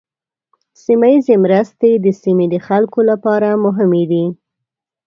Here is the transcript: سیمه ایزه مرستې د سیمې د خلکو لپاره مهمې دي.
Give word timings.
سیمه 0.83 1.09
ایزه 1.13 1.35
مرستې 1.45 1.91
د 1.95 2.07
سیمې 2.21 2.45
د 2.53 2.55
خلکو 2.67 2.99
لپاره 3.09 3.49
مهمې 3.65 4.03
دي. 4.11 4.25